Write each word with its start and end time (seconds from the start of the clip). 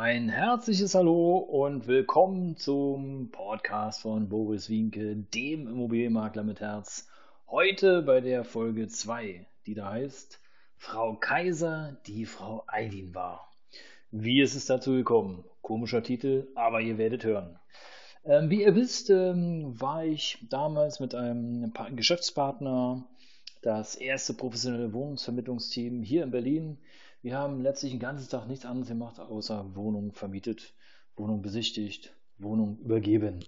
Ein 0.00 0.28
herzliches 0.28 0.94
Hallo 0.94 1.38
und 1.38 1.88
willkommen 1.88 2.56
zum 2.56 3.32
Podcast 3.32 4.02
von 4.02 4.28
Boris 4.28 4.68
Wienke, 4.68 5.16
dem 5.16 5.66
Immobilienmakler 5.66 6.44
mit 6.44 6.60
Herz. 6.60 7.08
Heute 7.48 8.02
bei 8.02 8.20
der 8.20 8.44
Folge 8.44 8.86
2, 8.86 9.44
die 9.66 9.74
da 9.74 9.90
heißt 9.90 10.38
Frau 10.76 11.16
Kaiser, 11.16 11.96
die 12.06 12.26
Frau 12.26 12.62
Eilin 12.68 13.12
war. 13.12 13.50
Wie 14.12 14.40
ist 14.40 14.54
es 14.54 14.66
dazu 14.66 14.92
gekommen? 14.92 15.44
Komischer 15.62 16.04
Titel, 16.04 16.46
aber 16.54 16.80
ihr 16.80 16.96
werdet 16.96 17.24
hören. 17.24 17.58
Ähm, 18.24 18.50
wie 18.50 18.62
ihr 18.62 18.76
wisst, 18.76 19.10
ähm, 19.10 19.80
war 19.80 20.04
ich 20.04 20.38
damals 20.48 21.00
mit 21.00 21.16
einem 21.16 21.72
Geschäftspartner 21.96 23.04
das 23.62 23.96
erste 23.96 24.32
professionelle 24.34 24.92
Wohnungsvermittlungsteam 24.92 26.04
hier 26.04 26.22
in 26.22 26.30
Berlin 26.30 26.78
wir 27.22 27.36
haben 27.36 27.62
letztlich 27.62 27.92
den 27.92 28.00
ganzen 28.00 28.28
Tag 28.30 28.46
nichts 28.46 28.64
anderes 28.64 28.88
gemacht, 28.88 29.20
außer 29.20 29.74
Wohnung 29.74 30.12
vermietet, 30.12 30.74
Wohnung 31.16 31.42
besichtigt, 31.42 32.14
Wohnung 32.38 32.78
übergeben. 32.78 33.40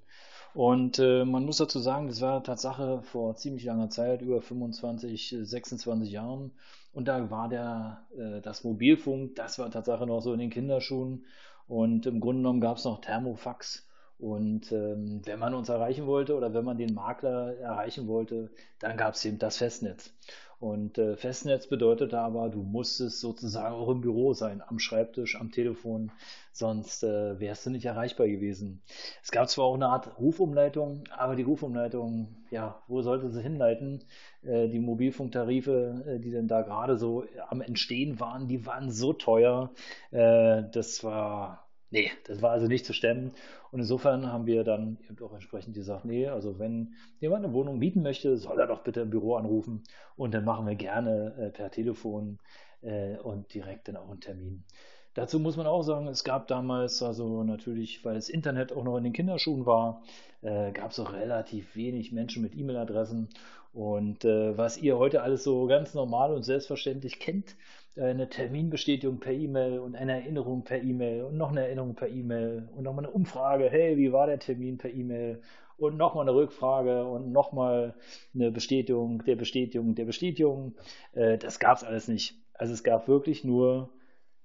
Und 0.52 0.98
äh, 0.98 1.24
man 1.24 1.44
muss 1.44 1.58
dazu 1.58 1.78
sagen, 1.78 2.08
das 2.08 2.20
war 2.20 2.42
Tatsache 2.42 3.02
vor 3.02 3.36
ziemlich 3.36 3.64
langer 3.64 3.88
Zeit, 3.88 4.20
über 4.20 4.42
25, 4.42 5.36
26 5.42 6.10
Jahren. 6.10 6.52
Und 6.92 7.06
da 7.06 7.30
war 7.30 7.48
der, 7.48 8.06
äh, 8.16 8.40
das 8.40 8.64
Mobilfunk, 8.64 9.36
das 9.36 9.58
war 9.60 9.70
Tatsache 9.70 10.06
noch 10.06 10.20
so 10.20 10.32
in 10.32 10.40
den 10.40 10.50
Kinderschuhen. 10.50 11.24
Und 11.68 12.06
im 12.06 12.18
Grunde 12.18 12.42
genommen 12.42 12.60
gab 12.60 12.78
es 12.78 12.84
noch 12.84 13.00
Thermofax. 13.00 13.86
Und 14.18 14.72
ähm, 14.72 15.22
wenn 15.24 15.38
man 15.38 15.54
uns 15.54 15.68
erreichen 15.68 16.06
wollte 16.06 16.36
oder 16.36 16.52
wenn 16.52 16.64
man 16.64 16.76
den 16.76 16.94
Makler 16.94 17.56
erreichen 17.58 18.06
wollte, 18.08 18.50
dann 18.80 18.96
gab 18.96 19.14
es 19.14 19.24
eben 19.24 19.38
das 19.38 19.58
Festnetz. 19.58 20.12
Und 20.60 20.98
äh, 20.98 21.16
Festnetz 21.16 21.66
bedeutete 21.68 22.20
aber, 22.20 22.50
du 22.50 22.62
musstest 22.62 23.20
sozusagen 23.20 23.74
auch 23.74 23.88
im 23.88 24.02
Büro 24.02 24.34
sein, 24.34 24.62
am 24.66 24.78
Schreibtisch, 24.78 25.40
am 25.40 25.50
Telefon, 25.50 26.12
sonst 26.52 27.02
äh, 27.02 27.40
wärst 27.40 27.64
du 27.64 27.70
nicht 27.70 27.86
erreichbar 27.86 28.28
gewesen. 28.28 28.82
Es 29.22 29.30
gab 29.30 29.48
zwar 29.48 29.64
auch 29.64 29.74
eine 29.74 29.88
Art 29.88 30.18
Rufumleitung, 30.18 31.04
aber 31.16 31.34
die 31.34 31.44
Rufumleitung, 31.44 32.36
ja, 32.50 32.82
wo 32.88 33.00
sollte 33.00 33.30
sie 33.30 33.42
hinleiten? 33.42 34.04
Äh, 34.42 34.68
die 34.68 34.80
Mobilfunktarife, 34.80 36.04
äh, 36.06 36.18
die 36.20 36.30
denn 36.30 36.46
da 36.46 36.60
gerade 36.60 36.98
so 36.98 37.24
am 37.48 37.62
Entstehen 37.62 38.20
waren, 38.20 38.46
die 38.46 38.66
waren 38.66 38.90
so 38.90 39.14
teuer. 39.14 39.70
Äh, 40.10 40.64
das 40.72 41.02
war 41.02 41.69
Nee, 41.90 42.10
das 42.24 42.40
war 42.40 42.52
also 42.52 42.66
nicht 42.68 42.86
zu 42.86 42.92
stemmen. 42.92 43.32
Und 43.72 43.80
insofern 43.80 44.30
haben 44.32 44.46
wir 44.46 44.62
dann 44.64 44.98
eben 45.08 45.18
auch 45.24 45.32
entsprechend 45.32 45.74
gesagt, 45.74 46.04
nee, 46.04 46.28
also 46.28 46.58
wenn 46.58 46.94
jemand 47.18 47.44
eine 47.44 47.52
Wohnung 47.54 47.78
mieten 47.78 48.02
möchte, 48.02 48.36
soll 48.36 48.60
er 48.60 48.68
doch 48.68 48.82
bitte 48.84 49.00
im 49.00 49.10
Büro 49.10 49.34
anrufen 49.34 49.82
und 50.16 50.32
dann 50.32 50.44
machen 50.44 50.66
wir 50.66 50.76
gerne 50.76 51.34
äh, 51.38 51.50
per 51.50 51.70
Telefon 51.70 52.38
äh, 52.82 53.16
und 53.18 53.52
direkt 53.54 53.88
dann 53.88 53.96
auch 53.96 54.10
einen 54.10 54.20
Termin. 54.20 54.64
Dazu 55.14 55.40
muss 55.40 55.56
man 55.56 55.66
auch 55.66 55.82
sagen, 55.82 56.06
es 56.06 56.24
gab 56.24 56.46
damals, 56.46 57.02
also 57.02 57.42
natürlich, 57.42 58.04
weil 58.04 58.14
das 58.14 58.28
Internet 58.28 58.72
auch 58.72 58.84
noch 58.84 58.96
in 58.96 59.04
den 59.04 59.12
Kinderschuhen 59.12 59.66
war, 59.66 60.02
äh, 60.42 60.70
gab 60.72 60.92
es 60.92 61.00
auch 61.00 61.12
relativ 61.12 61.74
wenig 61.74 62.12
Menschen 62.12 62.42
mit 62.42 62.56
E-Mail-Adressen. 62.56 63.28
Und 63.72 64.24
äh, 64.24 64.56
was 64.56 64.78
ihr 64.78 64.98
heute 64.98 65.22
alles 65.22 65.44
so 65.44 65.66
ganz 65.66 65.94
normal 65.94 66.32
und 66.32 66.44
selbstverständlich 66.44 67.18
kennt, 67.20 67.56
eine 67.96 68.28
Terminbestätigung 68.28 69.18
per 69.18 69.32
E-Mail 69.32 69.80
und 69.80 69.96
eine 69.96 70.12
Erinnerung 70.12 70.62
per 70.62 70.82
E-Mail 70.82 71.24
und 71.24 71.36
noch 71.36 71.50
eine 71.50 71.62
Erinnerung 71.62 71.94
per 71.94 72.08
E-Mail 72.08 72.68
und 72.76 72.84
nochmal 72.84 73.04
eine 73.04 73.12
Umfrage, 73.12 73.68
hey, 73.68 73.96
wie 73.96 74.12
war 74.12 74.26
der 74.26 74.38
Termin 74.38 74.78
per 74.78 74.92
E-Mail 74.92 75.42
und 75.76 75.96
nochmal 75.96 76.28
eine 76.28 76.36
Rückfrage 76.36 77.04
und 77.04 77.32
nochmal 77.32 77.94
eine 78.34 78.50
Bestätigung 78.50 79.24
der 79.24 79.36
Bestätigung 79.36 79.94
der 79.94 80.04
Bestätigung. 80.04 80.74
Äh, 81.12 81.38
das 81.38 81.58
gab 81.58 81.78
es 81.78 81.84
alles 81.84 82.06
nicht. 82.06 82.36
Also 82.54 82.74
es 82.74 82.84
gab 82.84 83.08
wirklich 83.08 83.44
nur 83.44 83.90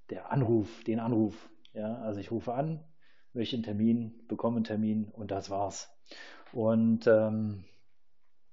der 0.10 0.32
Anruf, 0.32 0.84
den 0.84 1.00
Anruf. 1.00 1.50
Ja, 1.74 1.98
also 2.00 2.20
ich 2.20 2.32
rufe 2.32 2.54
an, 2.54 2.84
möchte 3.34 3.56
einen 3.56 3.64
Termin, 3.64 4.26
bekomme 4.28 4.58
einen 4.58 4.66
Termin 4.66 5.10
und 5.12 5.32
das 5.32 5.50
war's. 5.50 5.90
Und 6.54 7.08
ähm, 7.08 7.66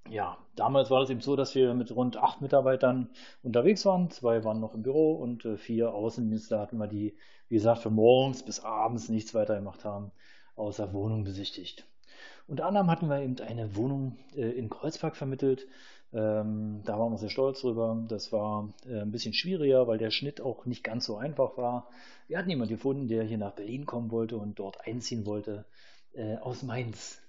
ja, 0.09 0.37
damals 0.55 0.89
war 0.89 1.01
es 1.01 1.09
eben 1.09 1.21
so, 1.21 1.35
dass 1.35 1.55
wir 1.55 1.73
mit 1.73 1.95
rund 1.95 2.17
acht 2.17 2.41
Mitarbeitern 2.41 3.09
unterwegs 3.41 3.85
waren. 3.85 4.09
Zwei 4.09 4.43
waren 4.43 4.59
noch 4.59 4.75
im 4.75 4.83
Büro 4.83 5.13
und 5.13 5.45
äh, 5.45 5.57
vier 5.57 5.93
Außendienste 5.93 6.59
hatten 6.59 6.77
wir, 6.77 6.87
die, 6.87 7.15
wie 7.47 7.55
gesagt, 7.55 7.81
von 7.81 7.93
morgens 7.93 8.43
bis 8.43 8.59
abends 8.59 9.09
nichts 9.09 9.33
weiter 9.33 9.55
gemacht 9.55 9.85
haben, 9.85 10.11
außer 10.55 10.93
Wohnung 10.93 11.23
besichtigt. 11.23 11.87
Unter 12.47 12.65
anderem 12.65 12.91
hatten 12.91 13.07
wir 13.07 13.21
eben 13.21 13.39
eine 13.39 13.75
Wohnung 13.77 14.17
äh, 14.35 14.49
in 14.49 14.69
Kreuzberg 14.69 15.15
vermittelt. 15.15 15.67
Ähm, 16.13 16.81
da 16.85 16.99
waren 16.99 17.11
wir 17.11 17.17
sehr 17.17 17.29
stolz 17.29 17.61
drüber. 17.61 18.03
Das 18.07 18.31
war 18.31 18.69
äh, 18.87 19.01
ein 19.01 19.11
bisschen 19.11 19.33
schwieriger, 19.33 19.87
weil 19.87 19.97
der 19.97 20.11
Schnitt 20.11 20.41
auch 20.41 20.65
nicht 20.65 20.83
ganz 20.83 21.05
so 21.05 21.17
einfach 21.17 21.57
war. 21.57 21.87
Wir 22.27 22.37
hatten 22.37 22.49
jemanden 22.49 22.75
gefunden, 22.75 23.07
der 23.07 23.23
hier 23.23 23.37
nach 23.37 23.53
Berlin 23.53 23.85
kommen 23.85 24.11
wollte 24.11 24.37
und 24.37 24.59
dort 24.59 24.85
einziehen 24.85 25.25
wollte, 25.25 25.65
äh, 26.13 26.37
aus 26.37 26.61
Mainz. 26.61 27.22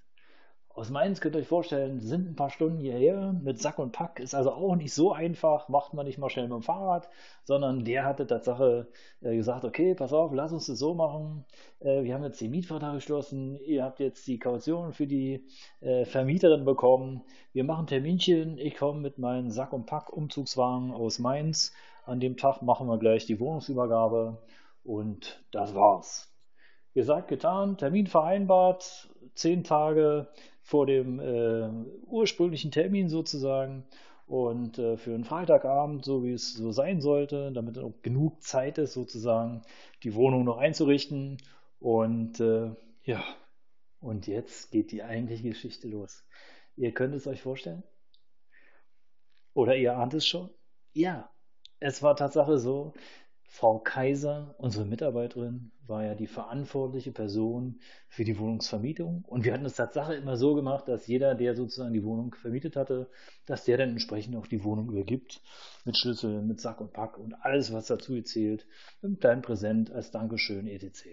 Aus 0.75 0.89
Mainz 0.89 1.21
könnt 1.21 1.35
ihr 1.35 1.39
euch 1.39 1.47
vorstellen, 1.47 2.01
sind 2.01 2.27
ein 2.29 2.35
paar 2.35 2.49
Stunden 2.49 2.81
hierher. 2.81 3.31
Mit 3.31 3.61
Sack 3.61 3.79
und 3.79 3.93
Pack, 3.93 4.19
ist 4.19 4.35
also 4.35 4.51
auch 4.51 4.75
nicht 4.75 4.93
so 4.93 5.13
einfach, 5.13 5.69
macht 5.69 5.93
man 5.93 6.05
nicht 6.05 6.17
mal 6.17 6.29
schnell 6.29 6.49
mit 6.49 6.53
dem 6.53 6.63
Fahrrad, 6.63 7.07
sondern 7.45 7.85
der 7.85 8.03
hatte 8.03 8.27
Tatsache 8.27 8.89
äh, 9.21 9.37
gesagt, 9.37 9.63
okay, 9.63 9.95
pass 9.95 10.11
auf, 10.11 10.33
lass 10.33 10.51
uns 10.51 10.65
das 10.65 10.77
so 10.77 10.93
machen, 10.93 11.45
äh, 11.79 12.03
wir 12.03 12.13
haben 12.13 12.25
jetzt 12.25 12.41
den 12.41 12.51
Mietvertrag 12.51 12.95
geschlossen, 12.95 13.57
ihr 13.65 13.85
habt 13.85 14.01
jetzt 14.01 14.27
die 14.27 14.37
Kaution 14.37 14.91
für 14.91 15.07
die 15.07 15.47
äh, 15.79 16.03
Vermieterin 16.03 16.65
bekommen, 16.65 17.23
wir 17.53 17.63
machen 17.63 17.87
Terminchen, 17.87 18.57
ich 18.57 18.75
komme 18.75 18.99
mit 18.99 19.17
meinem 19.17 19.51
Sack 19.51 19.71
und 19.71 19.85
Pack 19.85 20.11
Umzugswagen 20.11 20.91
aus 20.91 21.19
Mainz, 21.19 21.71
an 22.03 22.19
dem 22.19 22.35
Tag 22.35 22.61
machen 22.61 22.87
wir 22.87 22.99
gleich 22.99 23.25
die 23.25 23.39
Wohnungsübergabe. 23.39 24.43
Und 24.83 25.41
das 25.51 25.73
war's. 25.73 26.31
Gesagt, 26.93 27.29
getan, 27.29 27.77
Termin 27.77 28.07
vereinbart, 28.07 29.09
zehn 29.33 29.63
Tage 29.63 30.27
vor 30.65 30.87
dem 30.87 31.19
äh, 31.19 31.69
ursprünglichen 32.07 32.71
Termin 32.71 33.07
sozusagen 33.07 33.85
und 34.25 34.79
äh, 34.79 34.97
für 34.97 35.13
einen 35.13 35.23
Freitagabend, 35.23 36.03
so 36.03 36.23
wie 36.23 36.31
es 36.31 36.55
so 36.55 36.71
sein 36.71 37.01
sollte, 37.01 37.51
damit 37.51 37.77
auch 37.77 37.93
genug 38.01 38.41
Zeit 38.41 38.79
ist 38.79 38.93
sozusagen, 38.93 39.61
die 40.01 40.15
Wohnung 40.15 40.43
noch 40.43 40.57
einzurichten. 40.57 41.37
Und 41.77 42.39
äh, 42.39 42.71
ja, 43.03 43.23
und 43.99 44.25
jetzt 44.25 44.71
geht 44.71 44.91
die 44.91 45.03
eigentliche 45.03 45.49
Geschichte 45.49 45.87
los. 45.87 46.25
Ihr 46.75 46.91
könnt 46.93 47.13
es 47.13 47.27
euch 47.27 47.43
vorstellen? 47.43 47.83
Oder 49.53 49.75
ihr 49.75 49.95
ahnt 49.95 50.15
es 50.15 50.25
schon? 50.25 50.49
Ja, 50.93 51.29
es 51.79 52.01
war 52.01 52.15
Tatsache 52.15 52.57
so, 52.57 52.93
Frau 53.55 53.79
Kaiser, 53.79 54.53
unsere 54.57 54.83
Mitarbeiterin, 54.83 55.71
war 55.87 56.03
ja 56.03 56.13
die 56.13 56.27
verantwortliche 56.27 57.13
Person 57.13 57.79
für 58.09 58.25
die 58.25 58.37
Wohnungsvermietung. 58.37 59.23
Und 59.25 59.45
wir 59.45 59.53
hatten 59.53 59.63
es 59.63 59.75
Tatsache 59.75 60.13
immer 60.13 60.35
so 60.35 60.55
gemacht, 60.55 60.89
dass 60.89 61.07
jeder, 61.07 61.35
der 61.35 61.55
sozusagen 61.55 61.93
die 61.93 62.03
Wohnung 62.03 62.35
vermietet 62.35 62.75
hatte, 62.75 63.09
dass 63.45 63.63
der 63.63 63.77
dann 63.77 63.91
entsprechend 63.91 64.35
auch 64.35 64.47
die 64.47 64.65
Wohnung 64.65 64.89
übergibt. 64.89 65.41
Mit 65.85 65.97
Schlüssel, 65.97 66.41
mit 66.41 66.59
Sack 66.59 66.81
und 66.81 66.91
Pack 66.91 67.17
und 67.17 67.33
alles, 67.45 67.71
was 67.71 67.85
dazu 67.85 68.21
zählt. 68.23 68.67
Mit 69.01 69.05
einem 69.05 69.19
kleinen 69.19 69.41
Präsent 69.41 69.89
als 69.89 70.11
Dankeschön, 70.11 70.67
etc. 70.67 71.07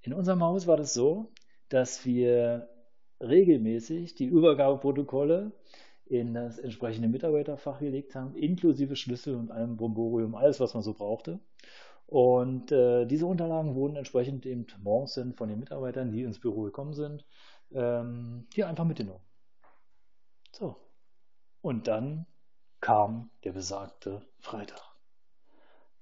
In 0.00 0.14
unserem 0.14 0.42
Haus 0.42 0.66
war 0.66 0.78
das 0.78 0.94
so, 0.94 1.30
dass 1.68 2.06
wir 2.06 2.70
regelmäßig 3.20 4.14
die 4.14 4.26
Übergabeprotokolle 4.26 5.52
in 6.06 6.34
das 6.34 6.58
entsprechende 6.58 7.08
Mitarbeiterfach 7.08 7.80
gelegt 7.80 8.14
haben, 8.14 8.34
inklusive 8.36 8.96
Schlüssel 8.96 9.36
und 9.36 9.50
allem 9.50 9.76
Bromborium, 9.76 10.34
alles, 10.34 10.60
was 10.60 10.74
man 10.74 10.82
so 10.82 10.92
brauchte. 10.92 11.40
Und 12.06 12.70
äh, 12.70 13.06
diese 13.06 13.26
Unterlagen 13.26 13.74
wurden 13.74 13.96
entsprechend 13.96 14.44
eben 14.46 14.66
morgens 14.82 15.14
dann 15.14 15.32
von 15.32 15.48
den 15.48 15.58
Mitarbeitern, 15.58 16.12
die 16.12 16.22
ins 16.22 16.38
Büro 16.38 16.62
gekommen 16.62 16.92
sind, 16.92 17.24
ähm, 17.72 18.46
hier 18.52 18.68
einfach 18.68 18.84
mitgenommen. 18.84 19.24
So. 20.52 20.76
Und 21.62 21.88
dann 21.88 22.26
kam 22.80 23.30
der 23.44 23.52
besagte 23.52 24.20
Freitag. 24.38 24.82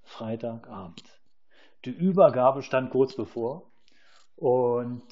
Freitagabend. 0.02 1.04
Die 1.84 1.90
Übergabe 1.90 2.62
stand 2.62 2.90
kurz 2.90 3.14
bevor 3.14 3.70
und 4.36 5.04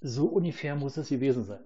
so 0.00 0.26
ungefähr 0.26 0.76
muss 0.76 0.98
es 0.98 1.08
gewesen 1.08 1.44
sein. 1.44 1.64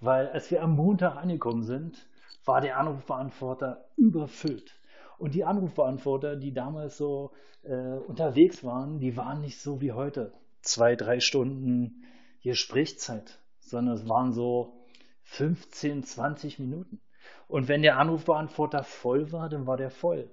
Weil 0.00 0.28
als 0.28 0.50
wir 0.50 0.62
am 0.62 0.76
Montag 0.76 1.16
angekommen 1.16 1.62
sind, 1.62 2.08
war 2.44 2.60
der 2.60 2.78
Anrufbeantworter 2.78 3.84
überfüllt. 3.96 4.74
Und 5.18 5.34
die 5.34 5.44
Anrufbeantworter, 5.44 6.36
die 6.36 6.52
damals 6.52 6.96
so 6.96 7.32
äh, 7.62 7.74
unterwegs 7.74 8.64
waren, 8.64 8.98
die 8.98 9.16
waren 9.16 9.42
nicht 9.42 9.60
so 9.60 9.80
wie 9.82 9.92
heute. 9.92 10.32
Zwei, 10.62 10.96
drei 10.96 11.20
Stunden 11.20 12.04
Gesprächszeit, 12.42 13.38
sondern 13.60 13.94
es 13.94 14.08
waren 14.08 14.32
so 14.32 14.86
15, 15.24 16.02
20 16.04 16.58
Minuten. 16.58 17.00
Und 17.46 17.68
wenn 17.68 17.82
der 17.82 17.98
Anrufbeantworter 17.98 18.82
voll 18.82 19.32
war, 19.32 19.48
dann 19.48 19.66
war 19.66 19.76
der 19.76 19.90
voll. 19.90 20.30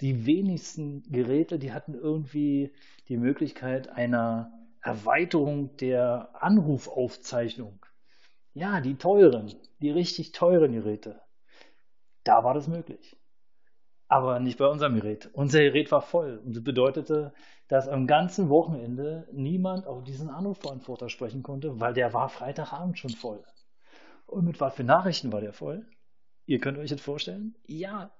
Die 0.00 0.26
wenigsten 0.26 1.02
Geräte, 1.10 1.58
die 1.58 1.72
hatten 1.72 1.94
irgendwie 1.94 2.72
die 3.08 3.16
Möglichkeit 3.16 3.88
einer 3.88 4.52
Erweiterung 4.80 5.76
der 5.76 6.30
Anrufaufzeichnung. 6.40 7.80
Ja, 8.58 8.80
die 8.80 8.96
teuren, 8.96 9.54
die 9.78 9.90
richtig 9.92 10.32
teuren 10.32 10.72
Geräte. 10.72 11.20
Da 12.24 12.42
war 12.42 12.54
das 12.54 12.66
möglich. 12.66 13.16
Aber 14.08 14.40
nicht 14.40 14.58
bei 14.58 14.66
unserem 14.66 14.96
Gerät. 14.96 15.30
Unser 15.32 15.60
Gerät 15.60 15.92
war 15.92 16.02
voll. 16.02 16.38
Und 16.44 16.56
das 16.56 16.64
bedeutete, 16.64 17.32
dass 17.68 17.86
am 17.86 18.08
ganzen 18.08 18.48
Wochenende 18.48 19.28
niemand 19.30 19.86
auf 19.86 20.02
diesen 20.02 20.28
Anrufbeantworter 20.28 21.08
sprechen 21.08 21.44
konnte, 21.44 21.78
weil 21.78 21.94
der 21.94 22.12
war 22.14 22.28
Freitagabend 22.30 22.98
schon 22.98 23.10
voll. 23.10 23.44
Und 24.26 24.44
mit 24.44 24.60
was 24.60 24.74
für 24.74 24.82
Nachrichten 24.82 25.30
war 25.30 25.40
der 25.40 25.52
voll? 25.52 25.86
Ihr 26.46 26.58
könnt 26.58 26.78
euch 26.78 26.90
das 26.90 27.00
vorstellen? 27.00 27.54
Ja, 27.68 28.10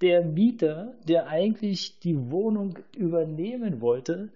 der 0.00 0.24
Mieter, 0.24 0.94
der 1.06 1.26
eigentlich 1.26 2.00
die 2.00 2.30
Wohnung 2.30 2.78
übernehmen 2.96 3.82
wollte, 3.82 4.32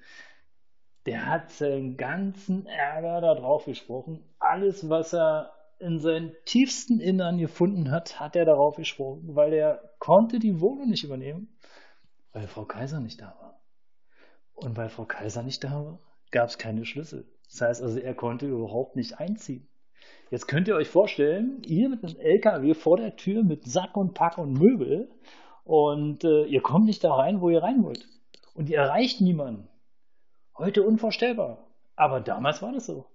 der 1.06 1.26
hat 1.26 1.50
seinen 1.52 1.96
ganzen 1.96 2.66
Ärger 2.66 3.20
darauf 3.20 3.64
gesprochen. 3.64 4.24
Alles, 4.46 4.88
was 4.88 5.12
er 5.12 5.52
in 5.78 5.98
seinem 5.98 6.32
tiefsten 6.44 7.00
Innern 7.00 7.38
gefunden 7.38 7.90
hat, 7.90 8.18
hat 8.18 8.36
er 8.36 8.44
darauf 8.44 8.76
gesprochen, 8.76 9.34
weil 9.34 9.52
er 9.52 9.82
konnte 9.98 10.38
die 10.38 10.60
Wohnung 10.60 10.88
nicht 10.88 11.04
übernehmen, 11.04 11.58
weil 12.32 12.46
Frau 12.46 12.64
Kaiser 12.64 13.00
nicht 13.00 13.20
da 13.20 13.36
war. 13.40 13.60
Und 14.54 14.76
weil 14.76 14.88
Frau 14.88 15.04
Kaiser 15.04 15.42
nicht 15.42 15.62
da 15.64 15.84
war, 15.84 15.98
gab 16.30 16.48
es 16.48 16.58
keine 16.58 16.86
Schlüssel. 16.86 17.26
Das 17.50 17.60
heißt 17.60 17.82
also, 17.82 17.98
er 17.98 18.14
konnte 18.14 18.46
überhaupt 18.46 18.96
nicht 18.96 19.20
einziehen. 19.20 19.68
Jetzt 20.30 20.48
könnt 20.48 20.66
ihr 20.68 20.76
euch 20.76 20.88
vorstellen, 20.88 21.62
ihr 21.64 21.88
mit 21.88 22.04
einem 22.04 22.16
LKW 22.16 22.74
vor 22.74 22.96
der 22.96 23.16
Tür 23.16 23.44
mit 23.44 23.64
Sack 23.64 23.96
und 23.96 24.14
Pack 24.14 24.38
und 24.38 24.52
Möbel 24.52 25.10
und 25.64 26.24
äh, 26.24 26.44
ihr 26.44 26.62
kommt 26.62 26.86
nicht 26.86 27.04
da 27.04 27.14
rein, 27.14 27.40
wo 27.40 27.50
ihr 27.50 27.62
rein 27.62 27.84
wollt. 27.84 28.08
Und 28.54 28.68
ihr 28.68 28.78
erreicht 28.78 29.20
niemanden. 29.20 29.68
Heute 30.56 30.82
unvorstellbar. 30.82 31.66
Aber 31.96 32.20
damals 32.20 32.62
war 32.62 32.72
das 32.72 32.86
so. 32.86 33.06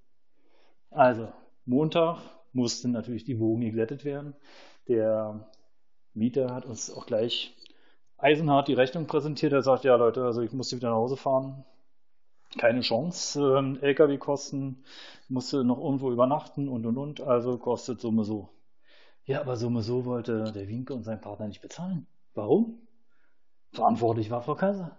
Also, 0.92 1.32
Montag 1.66 2.20
mussten 2.54 2.92
natürlich 2.92 3.24
die 3.24 3.40
Wogen 3.40 3.62
geglättet 3.62 4.06
werden. 4.06 4.36
Der 4.88 5.50
Mieter 6.14 6.54
hat 6.54 6.66
uns 6.66 6.92
auch 6.92 7.06
gleich 7.06 7.56
eisenhart 8.18 8.68
die 8.68 8.74
Rechnung 8.74 9.08
präsentiert. 9.08 9.54
Er 9.54 9.62
sagt, 9.64 9.86
ja 9.86 9.96
Leute, 9.96 10.24
also 10.26 10.42
ich 10.42 10.52
musste 10.52 10.76
wieder 10.76 10.90
nach 10.90 10.98
Hause 10.98 11.18
fahren. 11.18 11.66
Keine 12.58 12.82
Chance. 12.82 13.58
Ähm, 13.58 13.80
LKW-Kosten, 13.82 14.84
musste 15.30 15.64
noch 15.64 15.80
irgendwo 15.80 16.12
übernachten 16.12 16.68
und 16.68 16.86
und 16.86 16.98
und. 16.98 17.22
Also 17.22 17.58
kostet 17.58 18.02
Summe 18.02 18.26
so. 18.26 18.50
Ja, 19.26 19.40
aber 19.40 19.56
Summe 19.56 19.82
so 19.82 20.06
wollte 20.06 20.52
der 20.52 20.68
Winke 20.68 20.94
und 20.94 21.04
sein 21.04 21.22
Partner 21.22 21.48
nicht 21.48 21.62
bezahlen. 21.62 22.08
Warum? 22.34 22.86
Verantwortlich 23.72 24.30
war 24.30 24.42
Frau 24.42 24.56
Kaiser. 24.56 24.98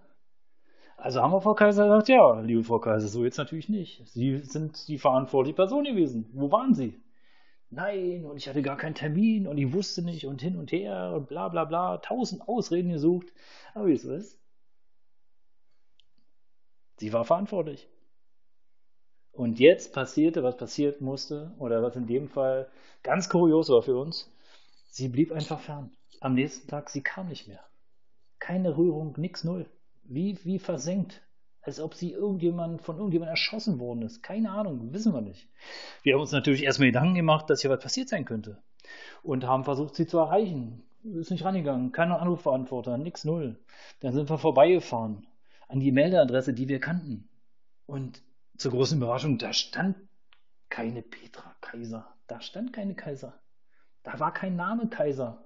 Also 0.97 1.21
haben 1.21 1.33
wir 1.33 1.41
Frau 1.41 1.55
Kaiser 1.55 1.85
gesagt, 1.85 2.09
ja, 2.09 2.41
liebe 2.41 2.63
Frau 2.63 2.79
Kaiser, 2.79 3.09
so 3.09 3.25
jetzt 3.25 3.39
natürlich 3.39 3.69
nicht. 3.69 4.07
Sie 4.09 4.39
sind 4.39 4.87
die 4.89 4.99
verantwortliche 4.99 5.57
Person 5.57 5.85
gewesen. 5.85 6.31
Wo 6.33 6.51
waren 6.53 6.75
Sie? 6.75 7.01
Nein, 7.71 8.27
und 8.27 8.37
ich 8.37 8.49
hatte 8.49 8.63
gar 8.63 8.77
keinen 8.77 8.95
Termin 8.95 9.47
und 9.47 9.57
ich 9.57 9.73
wusste 9.73 10.03
nicht 10.03 10.27
und 10.27 10.43
hin 10.43 10.57
und 10.57 10.73
her 10.73 11.15
und 11.17 11.29
bla 11.29 11.49
bla 11.49 11.65
bla, 11.65 11.99
tausend 11.99 12.47
Ausreden 12.47 12.93
gesucht. 12.93 13.33
Aber 13.75 13.87
wie 13.87 13.95
es 13.95 14.03
so 14.03 14.13
ist, 14.13 14.39
sie 16.99 17.13
war 17.13 17.25
verantwortlich. 17.25 17.89
Und 19.33 19.59
jetzt 19.59 19.95
passierte, 19.95 20.43
was 20.43 20.59
passiert 20.59 21.01
musste, 21.01 21.55
oder 21.59 21.83
was 21.83 21.97
in 21.97 22.07
dem 22.07 22.29
Fall 22.29 22.69
ganz 23.03 23.31
kurios 23.31 23.71
war 23.71 23.83
für 23.83 23.97
uns, 23.97 24.31
sie 24.91 25.09
blieb 25.09 25.33
einfach 25.33 25.61
fern. 25.61 25.91
Am 26.21 26.35
nächsten 26.35 26.69
Tag, 26.69 26.91
sie 26.91 27.03
kam 27.03 27.29
nicht 27.29 27.49
mehr. 27.49 27.65
Keine 28.39 28.77
Rührung, 28.77 29.15
nix, 29.17 29.45
null. 29.45 29.67
Wie, 30.05 30.39
wie 30.45 30.59
versenkt 30.59 31.23
als 31.63 31.79
ob 31.79 31.95
sie 31.95 32.11
irgendjemand 32.11 32.83
von 32.83 32.97
irgendjemand 32.97 33.31
erschossen 33.31 33.79
worden 33.79 34.03
ist. 34.03 34.23
Keine 34.23 34.51
Ahnung, 34.51 34.93
wissen 34.93 35.15
wir 35.15 35.21
nicht. 35.21 35.49
Wir 36.03 36.15
haben 36.15 36.21
uns 36.21 36.33
natürlich 36.33 36.65
erstmal 36.65 36.89
Gedanken 36.89 37.15
gemacht, 37.15 37.49
dass 37.49 37.61
hier 37.63 37.71
was 37.71 37.83
passiert 37.83 38.09
sein 38.09 38.25
könnte. 38.25 38.61
Und 39.23 39.47
haben 39.47 39.65
versucht, 39.65 39.95
sie 39.95 40.07
zu 40.07 40.19
erreichen. 40.19 40.83
Ist 41.05 41.31
nicht 41.31 41.45
rangegangen, 41.45 41.93
keiner 41.93 42.21
Anrufverantworter, 42.21 42.99
nix 42.99 43.25
null. 43.25 43.59
Dann 44.01 44.13
sind 44.13 44.29
wir 44.29 44.39
vorbeigefahren 44.39 45.27
an 45.69 45.81
die 45.81 45.93
Meldeadresse, 45.93 46.53
die 46.53 46.69
wir 46.69 46.81
kannten. 46.81 47.29
Und 47.87 48.23
zur 48.57 48.73
großen 48.73 48.99
Überraschung, 48.99 49.39
da 49.39 49.53
stand 49.53 49.97
keine 50.69 51.03
Petra 51.03 51.55
Kaiser. 51.61 52.07
Da 52.27 52.41
stand 52.41 52.73
keine 52.73 52.95
Kaiser. 52.95 53.35
Da 54.03 54.19
war 54.19 54.33
kein 54.33 54.57
Name 54.57 54.89
Kaiser. 54.89 55.45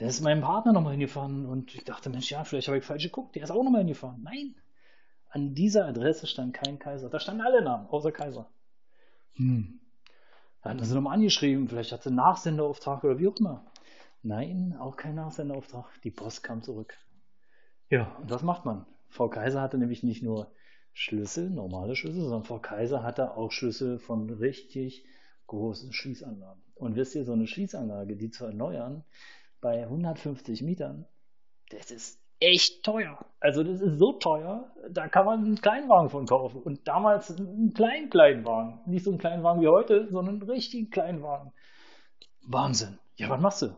Der 0.00 0.08
ist 0.08 0.22
meinem 0.22 0.40
Partner 0.40 0.72
nochmal 0.72 0.92
hingefahren 0.92 1.44
und 1.44 1.74
ich 1.74 1.84
dachte, 1.84 2.08
Mensch, 2.08 2.30
ja, 2.30 2.42
vielleicht 2.44 2.68
habe 2.68 2.78
ich 2.78 2.84
falsch 2.84 3.04
geguckt. 3.04 3.36
Der 3.36 3.42
ist 3.42 3.50
auch 3.50 3.62
nochmal 3.62 3.82
hingefahren. 3.82 4.22
Nein, 4.22 4.54
an 5.28 5.54
dieser 5.54 5.86
Adresse 5.86 6.26
stand 6.26 6.54
kein 6.54 6.78
Kaiser. 6.78 7.10
Da 7.10 7.20
standen 7.20 7.42
alle 7.42 7.62
Namen, 7.62 7.86
außer 7.88 8.10
Kaiser. 8.10 8.50
Hm. 9.34 9.78
Da 10.62 10.70
hatten 10.70 10.84
sie 10.84 10.94
nochmal 10.94 11.14
angeschrieben, 11.14 11.68
vielleicht 11.68 11.92
hat 11.92 12.02
sie 12.02 12.08
einen 12.08 12.16
Nachsenderauftrag 12.16 13.04
oder 13.04 13.18
wie 13.18 13.28
auch 13.28 13.36
immer. 13.36 13.70
Nein, 14.22 14.76
auch 14.78 14.96
kein 14.96 15.14
Nachsenderauftrag. 15.14 15.86
Die 16.02 16.10
Post 16.10 16.42
kam 16.42 16.62
zurück. 16.62 16.96
Ja, 17.88 18.16
und 18.20 18.30
was 18.30 18.42
macht 18.42 18.64
man? 18.64 18.86
Frau 19.08 19.28
Kaiser 19.28 19.60
hatte 19.60 19.78
nämlich 19.78 20.02
nicht 20.02 20.22
nur 20.22 20.52
Schlüssel, 20.92 21.50
normale 21.50 21.94
Schlüssel, 21.94 22.22
sondern 22.22 22.44
Frau 22.44 22.58
Kaiser 22.58 23.02
hatte 23.02 23.36
auch 23.36 23.52
Schlüssel 23.52 23.98
von 23.98 24.30
richtig 24.30 25.04
großen 25.46 25.92
Schließanlagen. 25.92 26.62
Und 26.74 26.96
wisst 26.96 27.14
ihr, 27.14 27.24
so 27.24 27.32
eine 27.32 27.46
Schließanlage, 27.46 28.16
die 28.16 28.30
zu 28.30 28.44
erneuern, 28.44 29.04
bei 29.60 29.82
150 29.82 30.62
Mietern, 30.62 31.06
das 31.70 31.90
ist 31.90 32.20
echt 32.40 32.82
teuer. 32.82 33.18
Also 33.38 33.62
das 33.62 33.80
ist 33.80 33.98
so 33.98 34.12
teuer, 34.12 34.70
da 34.88 35.08
kann 35.08 35.26
man 35.26 35.44
einen 35.44 35.60
Kleinwagen 35.60 36.10
von 36.10 36.26
kaufen. 36.26 36.62
Und 36.62 36.88
damals 36.88 37.36
einen 37.36 37.72
kleinen 37.74 38.10
Kleinwagen. 38.10 38.80
Nicht 38.86 39.04
so 39.04 39.10
einen 39.10 39.18
Kleinwagen 39.18 39.62
wie 39.62 39.68
heute, 39.68 40.08
sondern 40.10 40.40
einen 40.40 40.50
richtigen 40.50 40.90
Kleinwagen. 40.90 41.52
Wahnsinn. 42.46 42.98
Ja, 43.16 43.28
was 43.28 43.40
machst 43.40 43.62
du? 43.62 43.76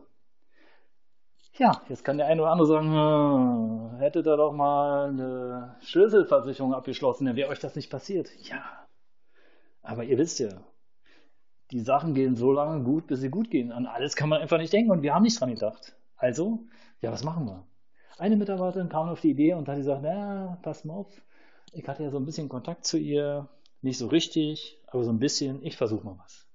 Ja, 1.55 1.81
jetzt 1.87 2.03
kann 2.03 2.17
der 2.17 2.27
eine 2.27 2.41
oder 2.41 2.51
andere 2.51 2.67
sagen, 2.67 2.91
hm, 2.91 3.99
hätte 3.99 4.23
da 4.23 4.35
doch 4.35 4.53
mal 4.53 5.09
eine 5.09 5.75
Schlüsselversicherung 5.81 6.73
abgeschlossen, 6.73 7.25
dann 7.25 7.35
wäre 7.35 7.49
euch 7.49 7.59
das 7.59 7.75
nicht 7.75 7.91
passiert. 7.91 8.31
Ja, 8.49 8.63
aber 9.83 10.03
ihr 10.03 10.17
wisst 10.17 10.39
ja, 10.39 10.49
die 11.73 11.79
Sachen 11.79 12.13
gehen 12.13 12.35
so 12.35 12.51
lange 12.51 12.83
gut, 12.83 13.07
bis 13.07 13.19
sie 13.19 13.29
gut 13.29 13.49
gehen. 13.49 13.71
An 13.71 13.87
alles 13.87 14.15
kann 14.15 14.29
man 14.29 14.41
einfach 14.41 14.59
nicht 14.59 14.71
denken 14.71 14.91
und 14.91 15.01
wir 15.01 15.13
haben 15.13 15.23
nicht 15.23 15.39
dran 15.39 15.49
gedacht. 15.49 15.95
Also, 16.15 16.59
ja, 17.01 17.11
was 17.11 17.23
machen 17.23 17.45
wir? 17.47 17.65
Eine 18.19 18.37
Mitarbeiterin 18.37 18.89
kam 18.89 19.09
auf 19.09 19.21
die 19.21 19.31
Idee 19.31 19.55
und 19.55 19.67
hat 19.67 19.77
gesagt, 19.77 20.01
na, 20.03 20.59
pass 20.61 20.85
mal 20.85 20.93
auf, 20.93 21.07
ich 21.73 21.87
hatte 21.87 22.03
ja 22.03 22.11
so 22.11 22.17
ein 22.17 22.25
bisschen 22.25 22.47
Kontakt 22.47 22.85
zu 22.85 22.97
ihr, 22.97 23.49
nicht 23.81 23.97
so 23.97 24.07
richtig, 24.07 24.79
aber 24.87 25.03
so 25.03 25.11
ein 25.11 25.17
bisschen, 25.17 25.63
ich 25.63 25.75
versuche 25.75 26.05
mal 26.05 26.17
was. 26.23 26.47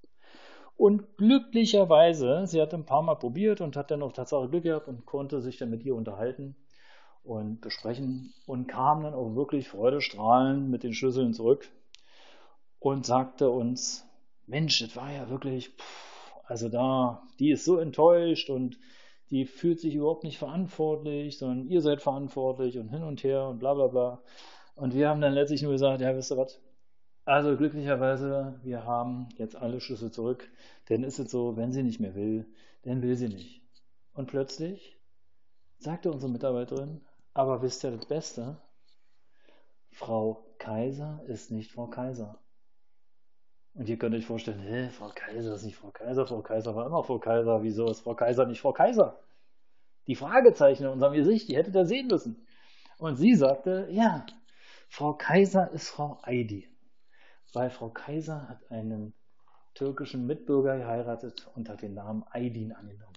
Und 0.77 1.17
glücklicherweise, 1.17 2.47
sie 2.47 2.63
hat 2.63 2.73
ein 2.73 2.87
paar 2.87 3.03
Mal 3.03 3.17
probiert 3.17 3.61
und 3.61 3.77
hat 3.77 3.91
dann 3.91 4.03
auch 4.03 4.13
Tatsache 4.13 4.49
Glück 4.49 4.63
gehabt 4.63 4.87
und 4.87 5.05
konnte 5.05 5.41
sich 5.41 5.57
dann 5.57 5.71
mit 5.71 5.85
ihr 5.85 5.97
unterhalten 5.97 6.55
und 7.25 7.61
besprechen 7.61 8.33
und 8.47 8.69
kam 8.69 9.03
dann 9.03 9.15
auch 9.15 9.35
wirklich 9.35 9.69
freudestrahlend 9.69 10.71
mit 10.71 10.85
den 10.85 10.95
Schlüsseln 10.95 11.35
zurück 11.35 11.69
und 12.79 13.05
sagte 13.05 13.51
uns, 13.51 14.08
Mensch, 14.49 14.81
das 14.81 14.97
war 14.97 15.13
ja 15.13 15.29
wirklich, 15.29 15.69
pff, 15.69 16.33
also 16.45 16.69
da, 16.69 17.23
die 17.39 17.51
ist 17.51 17.65
so 17.65 17.79
enttäuscht 17.79 18.49
und 18.51 18.79
die 19.31 19.45
fühlt 19.45 19.79
sich 19.79 19.95
überhaupt 19.95 20.25
nicht 20.25 20.39
verantwortlich, 20.39 21.39
sondern 21.39 21.69
ihr 21.69 21.83
seid 21.83 22.01
verantwortlich 22.01 22.79
und 22.79 22.89
hin 22.89 23.03
und 23.03 23.23
her 23.23 23.47
und 23.47 23.59
bla 23.59 23.75
bla 23.75 23.89
bla. 23.89 24.23
Und 24.75 24.95
wir 24.95 25.09
haben 25.09 25.21
dann 25.21 25.35
letztlich 25.35 25.63
nur 25.63 25.73
gesagt, 25.73 26.01
ja, 26.01 26.17
wisst 26.17 26.33
ihr 26.33 26.39
was? 26.39 26.61
Also 27.27 27.57
glücklicherweise, 27.59 28.59
wir 28.63 28.85
haben 28.85 29.29
jetzt 29.37 29.55
alle 29.55 29.83
Schlüssel 29.83 30.11
zurück, 30.11 30.51
denn 30.89 31.05
ist 31.05 31.19
es 31.19 31.31
so, 31.31 31.59
wenn 31.59 31.73
sie 31.73 31.83
nicht 31.83 32.01
mehr 32.01 32.15
will, 32.15 32.47
dann 32.85 33.03
will 33.03 33.17
sie 33.17 33.29
nicht. 33.29 33.61
Und 34.15 34.29
plötzlich 34.29 34.99
sagte 35.79 36.11
unsere 36.11 36.33
Mitarbeiterin, 36.33 37.03
aber 37.35 37.61
wisst 37.61 37.85
ihr 37.85 37.91
das 37.91 38.07
Beste? 38.07 38.57
Frau 39.91 40.47
Kaiser 40.57 41.23
ist 41.27 41.51
nicht 41.51 41.71
Frau 41.71 41.89
Kaiser. 41.89 42.39
Und 43.75 43.89
ihr 43.89 43.97
könnt 43.97 44.15
euch 44.15 44.27
vorstellen, 44.27 44.61
hä, 44.61 44.89
Frau 44.91 45.11
Kaiser 45.15 45.55
ist 45.55 45.65
nicht 45.65 45.77
Frau 45.77 45.91
Kaiser, 45.91 46.27
Frau 46.27 46.43
Kaiser 46.43 46.75
war 46.75 46.87
immer 46.87 47.05
Frau 47.05 47.19
Kaiser, 47.19 47.63
wieso 47.63 47.89
ist 47.91 48.01
Frau 48.01 48.15
Kaiser 48.15 48.47
nicht 48.47 48.61
Frau 48.61 48.73
Kaiser? 48.73 49.21
Die 50.07 50.17
Fragezeichen 50.17 50.85
in 50.85 50.91
unserem 50.91 51.13
Gesicht, 51.15 51.49
die 51.49 51.57
hättet 51.57 51.77
ihr 51.77 51.87
sehen 51.87 52.09
müssen. 52.09 52.47
Und 52.99 53.17
sie 53.17 53.35
sagte, 53.35 53.87
ja, 53.91 54.27
Frau 54.89 55.15
Kaiser 55.15 55.71
ist 55.71 55.89
Frau 55.89 56.19
Aidi. 56.23 56.69
Weil 57.53 57.71
Frau 57.71 57.91
Kaiser 57.91 58.49
hat 58.49 58.71
einen 58.71 59.15
türkischen 59.75 60.27
Mitbürger 60.27 60.77
geheiratet 60.79 61.47
und 61.55 61.69
hat 61.69 61.83
den 61.83 61.95
Namen 61.95 62.25
Aydin 62.33 62.73
angenommen. 62.73 63.17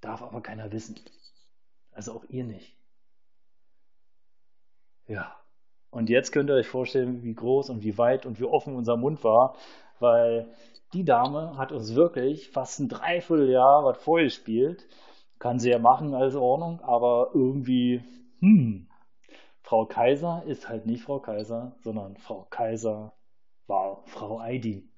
Darf 0.00 0.22
aber 0.22 0.40
keiner 0.42 0.70
wissen. 0.70 1.00
Also 1.90 2.12
auch 2.12 2.24
ihr 2.28 2.44
nicht. 2.44 2.76
Ja, 5.06 5.40
Und 5.96 6.10
jetzt 6.10 6.30
könnt 6.30 6.50
ihr 6.50 6.56
euch 6.56 6.66
vorstellen, 6.66 7.22
wie 7.22 7.32
groß 7.32 7.70
und 7.70 7.82
wie 7.82 7.96
weit 7.96 8.26
und 8.26 8.38
wie 8.38 8.44
offen 8.44 8.76
unser 8.76 8.98
Mund 8.98 9.24
war, 9.24 9.56
weil 9.98 10.46
die 10.92 11.06
Dame 11.06 11.56
hat 11.56 11.72
uns 11.72 11.94
wirklich 11.94 12.50
fast 12.50 12.80
ein 12.80 12.90
Dreivierteljahr 12.90 13.82
was 13.82 13.96
vorgespielt. 13.96 14.86
Kann 15.38 15.58
sie 15.58 15.70
ja 15.70 15.78
machen, 15.78 16.12
alles 16.12 16.34
in 16.34 16.40
Ordnung, 16.40 16.82
aber 16.82 17.30
irgendwie, 17.32 18.02
hm, 18.40 18.88
Frau 19.62 19.86
Kaiser 19.86 20.42
ist 20.46 20.68
halt 20.68 20.84
nicht 20.84 21.02
Frau 21.02 21.18
Kaiser, 21.18 21.76
sondern 21.80 22.18
Frau 22.18 22.46
Kaiser 22.50 23.14
war 23.66 24.02
Frau 24.04 24.38
Aidin. 24.38 24.90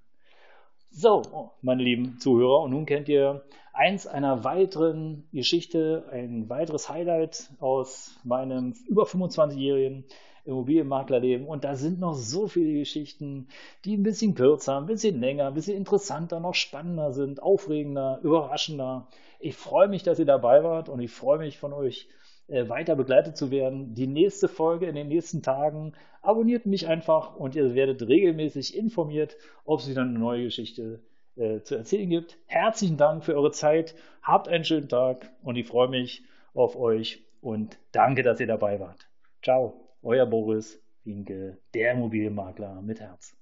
So, 0.90 1.52
meine 1.62 1.84
lieben 1.84 2.18
Zuhörer, 2.18 2.64
und 2.64 2.72
nun 2.72 2.86
kennt 2.86 3.08
ihr 3.08 3.44
eins 3.72 4.08
einer 4.08 4.42
weiteren 4.42 5.28
Geschichte, 5.32 6.08
ein 6.10 6.48
weiteres 6.48 6.88
Highlight 6.88 7.50
aus 7.60 8.18
meinem 8.24 8.74
über 8.88 9.04
25-jährigen 9.04 10.04
Immobilienmaklerleben. 10.48 11.46
Und 11.46 11.64
da 11.64 11.76
sind 11.76 12.00
noch 12.00 12.14
so 12.14 12.48
viele 12.48 12.78
Geschichten, 12.78 13.48
die 13.84 13.96
ein 13.96 14.02
bisschen 14.02 14.34
kürzer, 14.34 14.78
ein 14.78 14.86
bisschen 14.86 15.20
länger, 15.20 15.46
ein 15.46 15.54
bisschen 15.54 15.76
interessanter, 15.76 16.40
noch 16.40 16.54
spannender 16.54 17.12
sind, 17.12 17.42
aufregender, 17.42 18.18
überraschender. 18.22 19.08
Ich 19.38 19.56
freue 19.56 19.88
mich, 19.88 20.02
dass 20.02 20.18
ihr 20.18 20.24
dabei 20.24 20.64
wart 20.64 20.88
und 20.88 21.00
ich 21.00 21.12
freue 21.12 21.38
mich 21.38 21.58
von 21.58 21.72
euch 21.72 22.08
äh, 22.48 22.68
weiter 22.68 22.96
begleitet 22.96 23.36
zu 23.36 23.50
werden. 23.50 23.94
Die 23.94 24.06
nächste 24.06 24.48
Folge 24.48 24.86
in 24.86 24.94
den 24.94 25.08
nächsten 25.08 25.42
Tagen. 25.42 25.92
Abonniert 26.22 26.66
mich 26.66 26.88
einfach 26.88 27.36
und 27.36 27.54
ihr 27.54 27.74
werdet 27.74 28.02
regelmäßig 28.02 28.76
informiert, 28.76 29.36
ob 29.64 29.80
es 29.80 29.88
wieder 29.88 30.02
eine 30.02 30.18
neue 30.18 30.44
Geschichte 30.44 31.00
äh, 31.36 31.60
zu 31.60 31.76
erzählen 31.76 32.08
gibt. 32.08 32.38
Herzlichen 32.46 32.96
Dank 32.96 33.24
für 33.24 33.34
eure 33.34 33.52
Zeit. 33.52 33.94
Habt 34.22 34.48
einen 34.48 34.64
schönen 34.64 34.88
Tag 34.88 35.30
und 35.42 35.56
ich 35.56 35.66
freue 35.66 35.88
mich 35.88 36.24
auf 36.54 36.74
euch 36.76 37.22
und 37.40 37.78
danke, 37.92 38.22
dass 38.22 38.40
ihr 38.40 38.46
dabei 38.46 38.80
wart. 38.80 39.08
Ciao, 39.42 39.87
euer 40.08 40.24
Boris 40.24 40.82
Winke, 41.04 41.58
der 41.74 41.92
Immobilienmakler 41.92 42.80
mit 42.80 42.98
Herz. 42.98 43.37